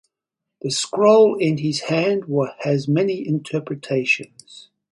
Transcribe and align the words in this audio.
The 0.63 0.71
scroll 0.71 1.35
in 1.37 1.59
his 1.59 1.81
hand 1.81 2.23
has 2.61 2.87
many 2.87 3.27
interpretations. 3.27 4.71